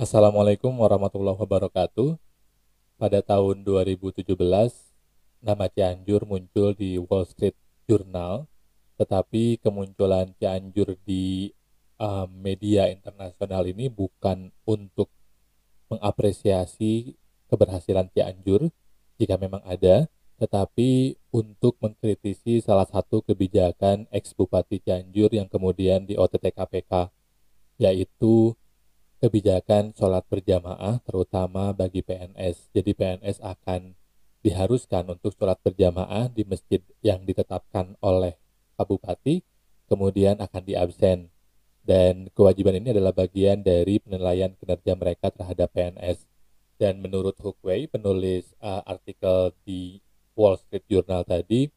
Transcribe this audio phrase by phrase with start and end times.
[0.00, 2.16] Assalamualaikum warahmatullahi wabarakatuh.
[2.96, 4.32] Pada tahun 2017,
[5.44, 7.52] nama Cianjur muncul di Wall Street
[7.84, 8.48] Journal,
[8.96, 11.52] tetapi kemunculan Cianjur di
[12.00, 15.12] uh, media internasional ini bukan untuk
[15.92, 17.12] mengapresiasi
[17.52, 18.72] keberhasilan Cianjur
[19.20, 20.08] jika memang ada,
[20.40, 27.12] tetapi untuk mengkritisi salah satu kebijakan ex Bupati Cianjur yang kemudian di OTT KPK,
[27.76, 28.56] yaitu
[29.20, 32.72] kebijakan sholat berjamaah terutama bagi PNS.
[32.72, 33.92] Jadi PNS akan
[34.40, 38.40] diharuskan untuk sholat berjamaah di masjid yang ditetapkan oleh
[38.80, 39.44] Pak Bupati,
[39.84, 41.28] kemudian akan diabsen.
[41.84, 46.24] Dan kewajiban ini adalah bagian dari penilaian kinerja mereka terhadap PNS.
[46.80, 50.00] Dan menurut Hookway, penulis uh, artikel di
[50.32, 51.68] Wall Street Journal tadi,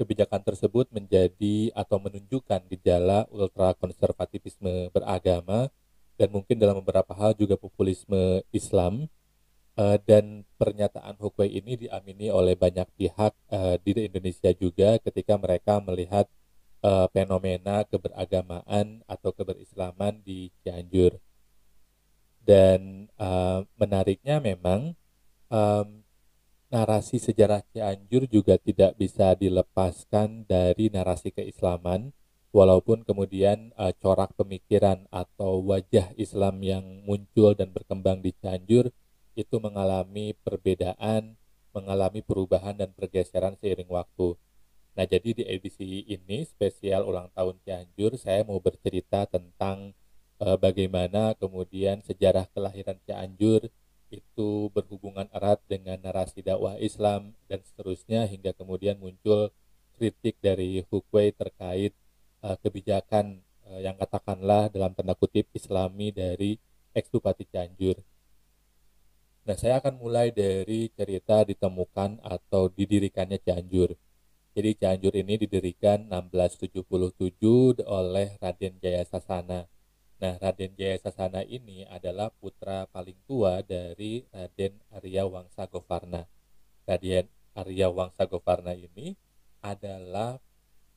[0.00, 5.68] kebijakan tersebut menjadi atau menunjukkan gejala ultra konservatifisme beragama
[6.16, 9.08] dan mungkin dalam beberapa hal juga populisme Islam
[9.76, 15.78] uh, dan pernyataan Hukwai ini diamini oleh banyak pihak uh, di Indonesia juga ketika mereka
[15.84, 16.26] melihat
[16.80, 21.20] uh, fenomena keberagamaan atau keberislaman di Cianjur.
[22.46, 24.94] Dan uh, menariknya memang
[25.50, 26.06] um,
[26.70, 32.14] narasi sejarah Cianjur juga tidak bisa dilepaskan dari narasi keislaman
[32.54, 38.90] walaupun kemudian uh, corak pemikiran atau wajah Islam yang muncul dan berkembang di Cianjur
[39.36, 41.36] itu mengalami perbedaan,
[41.76, 44.34] mengalami perubahan dan pergeseran seiring waktu.
[44.96, 49.92] Nah, jadi di edisi ini spesial ulang tahun Cianjur, saya mau bercerita tentang
[50.40, 53.68] uh, bagaimana kemudian sejarah kelahiran Cianjur
[54.08, 59.50] itu berhubungan erat dengan narasi dakwah Islam dan seterusnya hingga kemudian muncul
[59.98, 61.92] kritik dari Hukwei terkait
[62.46, 66.54] uh, kebijakan uh, yang katakanlah dalam tanda kutip islami dari
[66.94, 67.98] ex Bupati Cianjur.
[69.46, 73.94] Nah, saya akan mulai dari cerita ditemukan atau didirikannya Cianjur.
[74.56, 79.68] Jadi Cianjur ini didirikan 1677 oleh Raden Jaya Sasana.
[80.16, 86.24] Nah, Raden Jaya Sasana ini adalah putra paling tua dari Raden Arya Wangsa Govarna.
[86.88, 89.14] Raden Arya Wangsa Govarna ini
[89.60, 90.40] adalah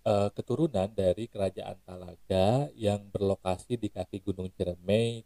[0.06, 5.26] uh, keturunan dari kerajaan Talaga yang berlokasi di kaki Gunung Ciremai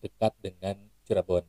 [0.00, 1.44] dekat dengan Cirebon.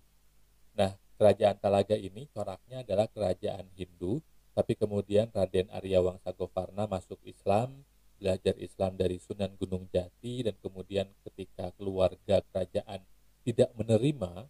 [0.76, 4.20] Nah, kerajaan Talaga ini coraknya adalah kerajaan Hindu,
[4.52, 7.88] tapi kemudian Raden Arya Wangsa Govarna masuk Islam,
[8.20, 13.02] belajar Islam dari Sunan Gunung Jati dan kemudian ketika keluarga kerajaan
[13.42, 14.46] tidak menerima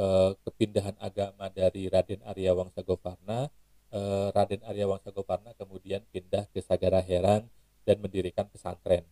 [0.00, 2.82] uh, kepindahan agama dari Raden Arya Wangsa
[3.94, 7.46] Uh, Raden Arya Wangsa Govarna kemudian pindah ke Sagara Herang
[7.86, 9.06] dan mendirikan pesantren.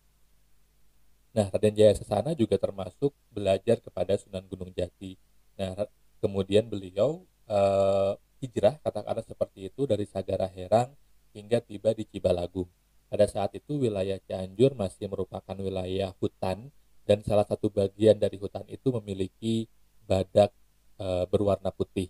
[1.31, 5.15] Nah, Raden Jaya Sasana juga termasuk belajar kepada Sunan Gunung Jati.
[5.55, 5.87] Nah,
[6.19, 10.91] kemudian beliau uh, hijrah katakanlah seperti itu dari Sagara Herang
[11.31, 12.67] hingga tiba di Cibalagung.
[13.07, 16.69] Pada saat itu wilayah Cianjur masih merupakan wilayah hutan
[17.07, 19.69] dan salah satu bagian dari hutan itu memiliki
[20.09, 20.49] badak
[20.97, 22.09] e, berwarna putih.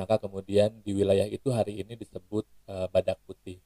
[0.00, 3.60] Maka kemudian di wilayah itu hari ini disebut e, badak putih.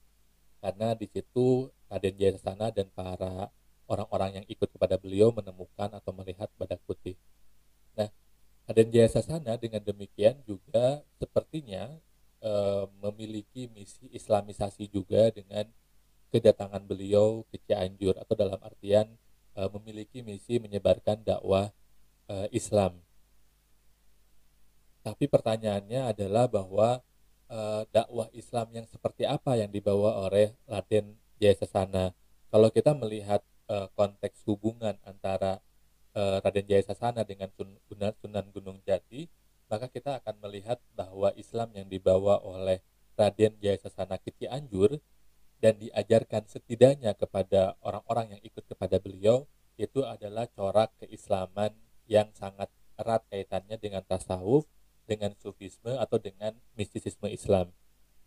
[0.59, 3.55] Karena di situ Raden Jaya Sasana dan para
[3.87, 7.15] orang-orang yang ikut kepada beliau menemukan atau melihat badak putih.
[7.95, 8.11] Nah,
[8.67, 11.87] Raden Jaya Sasana dengan demikian juga sepertinya
[12.43, 12.51] e,
[12.99, 15.71] memiliki misi islamisasi juga dengan
[16.35, 19.07] kedatangan beliau ke Cianjur atau dalam artian
[19.55, 21.71] e, memiliki misi menyebarkan dakwah
[22.27, 22.99] e, Islam.
[25.05, 27.05] Tapi pertanyaannya adalah bahwa
[27.47, 27.59] e,
[27.93, 32.17] dakwah Islam yang seperti apa yang dibawa oleh Raden Jaya Sasana.
[32.49, 35.61] Kalau kita melihat uh, konteks hubungan antara
[36.15, 39.29] uh, Raden Jaya Sasana dengan Sun, Sunan Gunung Jati,
[39.67, 42.85] maka kita akan melihat bahwa Islam yang dibawa oleh
[43.19, 45.01] Raden Jaya Sasana ke Cianjur
[45.63, 49.49] dan diajarkan setidaknya kepada orang-orang yang ikut kepada beliau
[49.81, 51.75] itu adalah corak keislaman
[52.07, 54.69] yang sangat erat kaitannya dengan tasawuf,
[55.05, 57.73] dengan sufisme atau dengan mistisisme Islam.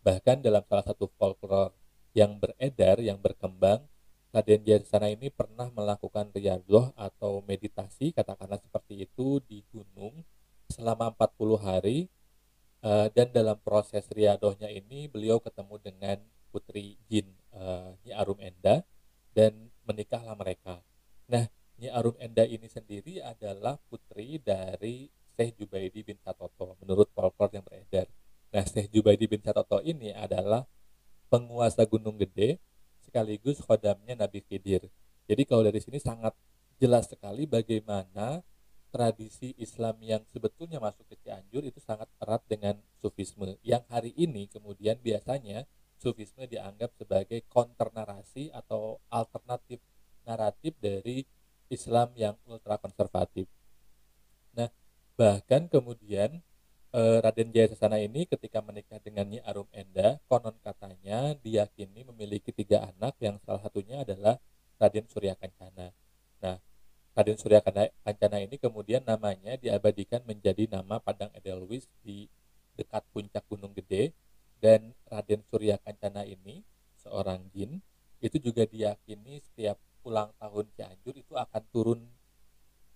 [0.05, 1.73] Bahkan dalam salah satu folklore
[2.15, 3.85] yang beredar, yang berkembang,
[4.31, 10.21] Raden Jarsana ini pernah melakukan riadoh atau meditasi, katakanlah seperti itu, di gunung
[10.69, 11.99] selama 40 hari.
[12.77, 16.17] Uh, dan dalam proses riadohnya ini, beliau ketemu dengan
[16.53, 18.85] putri Jin uh, Nyi Arum Enda,
[19.33, 20.85] dan menikahlah mereka.
[21.25, 21.49] Nah,
[21.81, 27.61] Nyi Arum Enda ini sendiri adalah putri dari Syekh Jubaidi bin Satoto, menurut folklore yang
[27.61, 28.09] beredar.
[28.49, 30.65] Nah, Syekh Jubaidi bin Satoto ini adalah
[31.29, 32.57] penguasa Gunung Gede
[33.05, 34.89] sekaligus khodamnya Nabi Khidir.
[35.29, 36.33] Jadi kalau dari sini sangat
[36.81, 38.41] jelas sekali bagaimana
[38.89, 44.47] tradisi Islam yang sebetulnya masuk ke Cianjur itu sangat erat dengan sufisme yang hari ini
[44.47, 45.67] kemudian biasanya
[45.99, 49.83] sufisme dianggap sebagai counter narasi atau alternatif
[50.23, 51.27] naratif dari
[51.67, 53.47] Islam yang ultra konservatif.
[54.55, 54.71] Nah,
[55.17, 56.45] bahkan kemudian
[56.93, 62.53] eh, Raden Jaya Sasana ini ketika menikah dengan Nyi Arum Enda, konon katanya diyakini memiliki
[62.53, 64.37] tiga anak yang salah satunya adalah
[64.77, 65.89] Raden Surya Kancana.
[66.39, 66.61] Nah,
[67.17, 67.65] Raden Surya
[68.05, 72.29] Kancana ini kemudian namanya diabadikan menjadi nama Padang Edelweiss di
[72.77, 74.13] dekat puncak Gunung Gede
[74.61, 76.61] dan Raden Surya Kancana ini
[77.01, 77.81] seorang jin
[78.21, 82.01] itu juga diyakini setiap ulang tahun Cianjur itu akan turun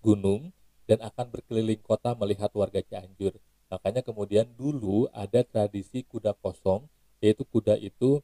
[0.06, 0.54] gunung
[0.92, 3.40] dan akan berkeliling kota melihat warga Cianjur.
[3.72, 6.84] Makanya kemudian dulu ada tradisi kuda kosong
[7.24, 8.20] yaitu kuda itu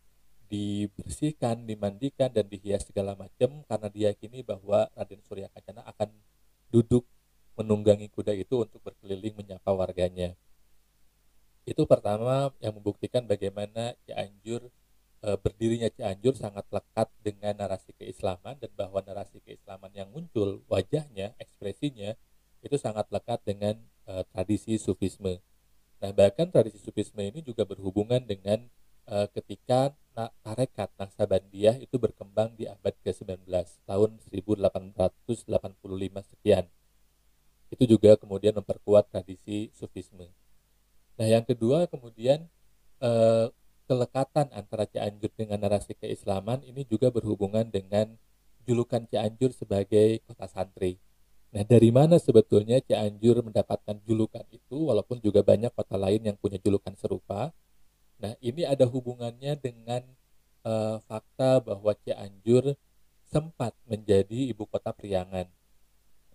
[0.52, 6.12] dibersihkan, dimandikan dan dihias segala macam karena diyakini bahwa Raden Surya Kancana akan
[6.76, 7.08] duduk
[7.56, 10.36] menunggangi kuda itu untuk berkeliling menyapa warganya.
[11.64, 14.68] Itu pertama yang membuktikan bagaimana Cianjur
[15.24, 21.32] e, berdirinya Cianjur sangat lekat dengan narasi keislaman dan bahwa narasi keislaman yang muncul wajahnya,
[21.40, 22.16] ekspresinya
[22.64, 23.78] itu sangat lekat dengan
[24.08, 25.42] e, tradisi sufisme.
[26.02, 28.66] Nah, bahkan tradisi sufisme ini juga berhubungan dengan
[29.06, 29.94] e, ketika
[30.42, 33.46] tarekat Naksabandiyah itu berkembang di abad ke-19
[33.86, 35.38] tahun 1885
[36.34, 36.66] sekian.
[37.70, 40.34] Itu juga kemudian memperkuat tradisi sufisme.
[41.22, 42.50] Nah, yang kedua kemudian
[43.02, 43.48] eh,
[43.86, 48.18] kelekatan antara Cianjur dengan narasi keislaman ini juga berhubungan dengan
[48.66, 50.98] julukan Cianjur sebagai kota santri.
[51.58, 56.62] Nah, dari mana sebetulnya Cianjur mendapatkan julukan itu walaupun juga banyak kota lain yang punya
[56.62, 57.50] julukan serupa?
[58.22, 60.06] Nah, ini ada hubungannya dengan
[60.62, 62.78] uh, fakta bahwa Cianjur
[63.26, 65.50] sempat menjadi ibu kota priangan.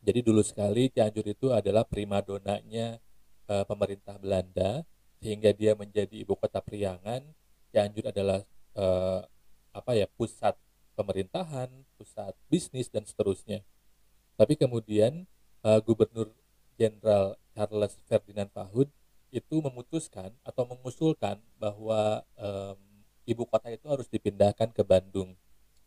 [0.02, 2.98] Jadi dulu sekali Cianjur itu adalah primadonanya
[3.46, 4.82] uh, pemerintah Belanda
[5.22, 7.22] sehingga dia menjadi ibu kota priangan.
[7.70, 8.42] Cianjur adalah
[8.74, 9.22] uh,
[9.70, 10.58] apa ya pusat
[10.98, 13.62] pemerintahan, pusat bisnis dan seterusnya.
[14.36, 15.28] Tapi kemudian
[15.62, 16.32] uh, Gubernur
[16.80, 18.88] Jenderal Charles Ferdinand Pahud
[19.32, 22.76] itu memutuskan atau mengusulkan bahwa um,
[23.24, 25.36] ibu kota itu harus dipindahkan ke Bandung.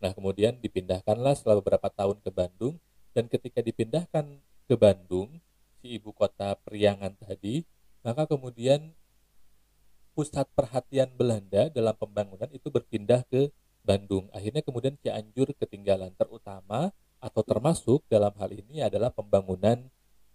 [0.02, 2.82] Nah, kemudian dipindahkanlah setelah beberapa tahun ke Bandung
[3.14, 5.40] dan ketika dipindahkan ke Bandung
[5.80, 7.64] si ibu kota Priangan tadi,
[8.02, 8.94] maka kemudian
[10.18, 13.52] pusat perhatian Belanda dalam pembangunan itu berpindah ke
[13.86, 14.32] Bandung.
[14.34, 16.90] Akhirnya kemudian Cianjur ketinggalan terutama
[17.20, 19.82] atau termasuk dalam hal ini adalah pembangunan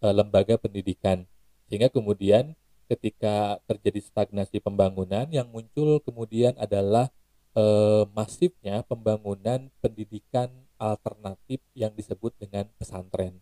[0.00, 1.24] e, lembaga pendidikan.
[1.68, 2.58] Sehingga kemudian
[2.90, 7.08] ketika terjadi stagnasi pembangunan yang muncul kemudian adalah
[7.54, 7.64] e,
[8.10, 10.50] masifnya pembangunan pendidikan
[10.80, 13.38] alternatif yang disebut dengan pesantren.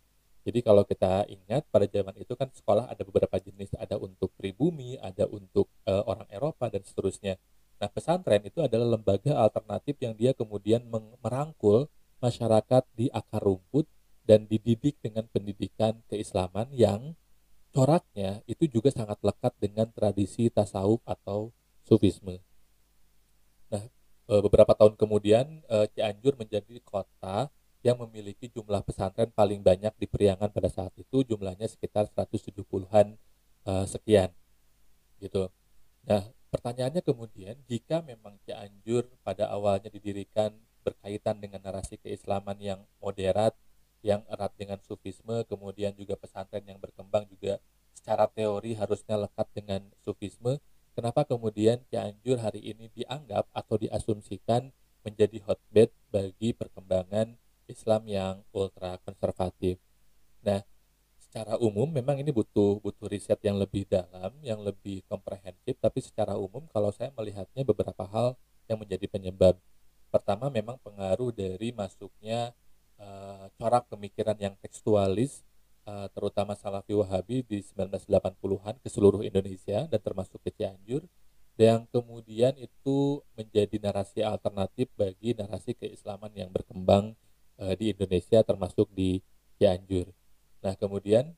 [0.49, 4.97] Jadi kalau kita ingat pada zaman itu kan sekolah ada beberapa jenis, ada untuk pribumi,
[5.01, 7.37] ada untuk e, orang Eropa dan seterusnya.
[7.79, 10.83] Nah, pesantren itu adalah lembaga alternatif yang dia kemudian
[11.23, 11.87] merangkul
[12.19, 13.87] masyarakat di akar rumput
[14.29, 17.17] dan dididik dengan pendidikan keislaman yang
[17.73, 21.55] coraknya itu juga sangat lekat dengan tradisi tasawuf atau
[21.89, 22.37] sufisme.
[23.73, 23.85] Nah,
[24.29, 27.49] e, beberapa tahun kemudian e, Cianjur menjadi kota
[27.81, 33.17] yang memiliki jumlah pesantren paling banyak di Priangan pada saat itu jumlahnya sekitar 170-an
[33.65, 34.29] e, sekian.
[35.17, 35.49] Gitu.
[36.05, 40.53] Nah, pertanyaannya kemudian jika memang Cianjur pada awalnya didirikan
[40.89, 43.53] berkaitan dengan narasi keislaman yang moderat
[44.03, 47.59] yang erat dengan sufisme, kemudian juga pesantren yang berkembang juga
[47.91, 50.63] secara teori harusnya lekat dengan sufisme.
[50.95, 54.71] Kenapa kemudian Cianjur hari ini dianggap atau diasumsikan
[55.07, 57.39] menjadi hotbed bagi perkembangan
[57.71, 59.79] Islam yang ultra konservatif?
[60.43, 60.63] Nah,
[61.19, 66.35] secara umum memang ini butuh butuh riset yang lebih dalam, yang lebih komprehensif, tapi secara
[66.35, 68.35] umum kalau saya melihatnya beberapa hal
[68.67, 69.55] yang menjadi penyebab.
[70.09, 72.57] Pertama memang pengaruh dari masuknya
[72.97, 75.45] uh, corak pemikiran yang tekstualis
[75.89, 81.05] uh, terutama Salafi Wahabi di 1980-an ke seluruh Indonesia dan termasuk ke Cianjur
[81.59, 87.19] yang kemudian itu menjadi narasi alternatif bagi narasi keislaman yang berkembang
[87.59, 89.19] uh, di Indonesia termasuk di
[89.59, 90.15] Cianjur.
[90.63, 91.35] Nah, kemudian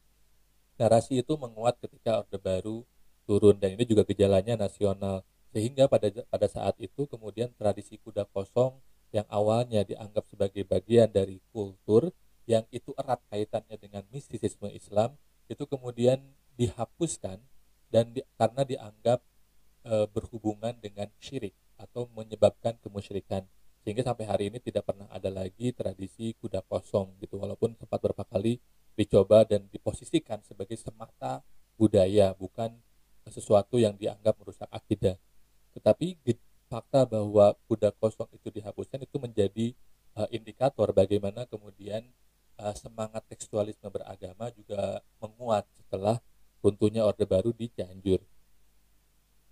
[0.77, 2.85] narasi itu menguat ketika Orde Baru
[3.25, 8.79] turun dan ini juga gejalanya nasional sehingga pada pada saat itu kemudian tradisi kuda kosong
[9.11, 12.15] yang awalnya dianggap sebagai bagian dari kultur
[12.47, 15.19] yang itu erat kaitannya dengan mistisisme Islam
[15.51, 16.23] itu kemudian
[16.55, 17.43] dihapuskan
[17.91, 19.19] dan di, karena dianggap
[19.83, 23.43] e, berhubungan dengan syirik atau menyebabkan kemusyrikan.
[23.83, 27.41] Sehingga sampai hari ini tidak pernah ada lagi tradisi kuda kosong gitu.
[27.41, 28.63] Walaupun sempat beberapa kali
[28.95, 31.43] dicoba dan diposisikan sebagai semata
[31.81, 32.77] budaya bukan
[33.27, 35.17] sesuatu yang dianggap merusak akidah
[35.77, 36.19] tetapi
[36.71, 39.67] fakta bahwa kuda kosong itu dihapuskan itu menjadi
[40.15, 42.07] uh, indikator bagaimana kemudian
[42.63, 46.23] uh, semangat tekstualisme beragama juga menguat setelah
[46.63, 48.21] runtuhnya Orde Baru di Cianjur.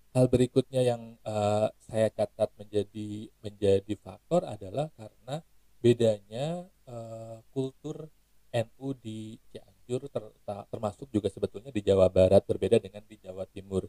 [0.09, 5.45] Hal berikutnya yang uh, saya catat menjadi menjadi faktor adalah karena
[5.79, 8.09] bedanya uh, kultur
[8.49, 10.23] NU di Cianjur ter,
[10.73, 13.85] termasuk juga sebetulnya di Jawa Barat berbeda dengan di Jawa Timur.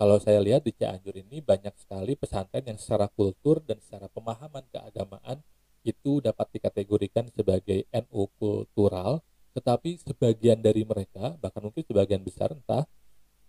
[0.00, 4.64] Kalau saya lihat di Cianjur ini banyak sekali pesantren yang secara kultur dan secara pemahaman
[4.72, 5.44] keagamaan
[5.84, 9.20] itu dapat dikategorikan sebagai NU kultural,
[9.52, 12.88] tetapi sebagian dari mereka, bahkan mungkin sebagian besar entah,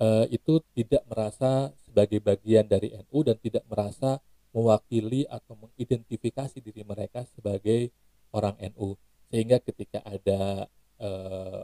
[0.03, 4.20] eh, itu tidak merasa sebagai bagian dari NU dan tidak merasa
[4.51, 7.96] mewakili atau mengidentifikasi diri mereka sebagai
[8.36, 9.00] orang NU
[9.31, 10.67] sehingga ketika ada
[11.00, 11.63] eh,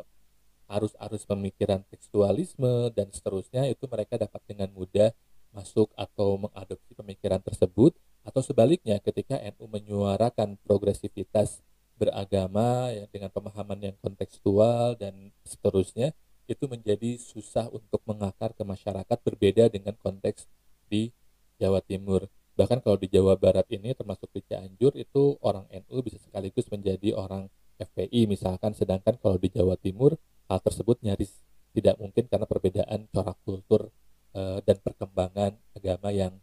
[0.67, 5.11] arus-arus pemikiran tekstualisme dan seterusnya itu mereka dapat dengan mudah
[5.55, 7.95] masuk atau mengadopsi pemikiran tersebut
[8.27, 11.63] atau sebaliknya ketika NU menyuarakan progresivitas
[11.97, 16.13] beragama ya, dengan pemahaman yang kontekstual dan seterusnya
[16.47, 20.47] itu menjadi susah untuk mengakar ke masyarakat berbeda dengan konteks
[20.87, 21.11] di
[21.59, 22.29] Jawa Timur.
[22.55, 27.13] Bahkan kalau di Jawa Barat ini termasuk di Cianjur itu orang NU bisa sekaligus menjadi
[27.17, 31.31] orang FPI misalkan sedangkan kalau di Jawa Timur hal tersebut nyaris
[31.75, 33.91] tidak mungkin karena perbedaan corak kultur
[34.33, 36.33] e, dan perkembangan agama yang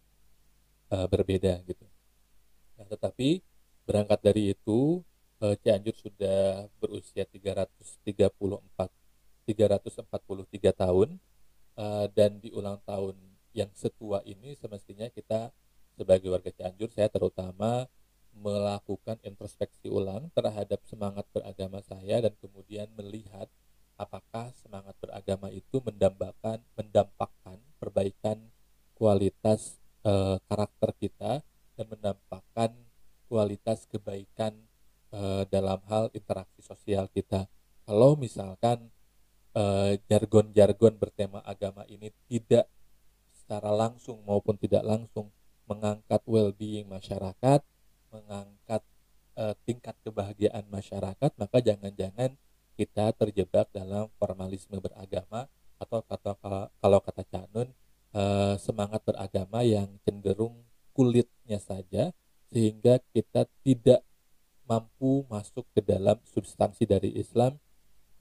[0.93, 1.85] e, berbeda gitu.
[2.79, 3.43] Nah, tetapi
[3.85, 5.03] berangkat dari itu
[5.43, 8.31] e, Cianjur sudah berusia 334
[9.45, 11.21] 343 tahun
[11.77, 13.15] uh, dan di ulang tahun
[13.55, 15.53] yang setua ini semestinya kita
[15.95, 17.87] sebagai warga Cianjur saya terutama
[18.35, 23.47] melakukan introspeksi ulang terhadap semangat beragama saya dan kemudian melihat
[23.95, 28.39] apakah semangat beragama itu mendambakan mendampakkan perbaikan
[28.95, 31.33] kualitas uh, karakter kita
[31.75, 32.71] dan mendampakkan
[33.27, 34.55] kualitas kebaikan
[35.11, 37.47] uh, dalam hal interaksi sosial kita.
[37.85, 38.95] Kalau misalkan
[39.55, 42.67] Eh, jargon-jargon uh, bertema agama ini tidak
[43.31, 45.31] secara langsung maupun tidak langsung
[45.71, 47.63] mengangkat well-being masyarakat,
[48.11, 48.83] mengangkat
[49.39, 52.35] uh, tingkat kebahagiaan masyarakat, maka jangan-jangan
[52.75, 55.47] kita terjebak dalam formalisme beragama
[55.79, 56.37] atau kata
[56.79, 57.69] kalau kata Canun
[58.15, 60.63] uh, semangat beragama yang cenderung
[60.95, 62.15] kulitnya saja
[62.51, 64.03] sehingga kita tidak
[64.65, 67.59] mampu masuk ke dalam substansi dari Islam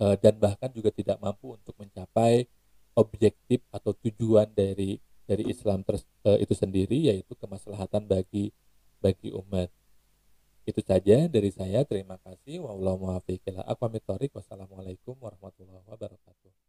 [0.03, 2.49] Eh, dan bahkan juga tidak mampu untuk mencapai
[2.97, 8.51] objektif atau tujuan dari dari Islam uh, itu sendiri yaitu kemaslahatan bagi
[8.99, 9.71] bagi umat.
[10.63, 11.83] Itu saja dari saya.
[11.83, 12.63] Terima kasih.
[14.31, 16.62] Wassalamualaikum warahmatullahi wabarakatuh.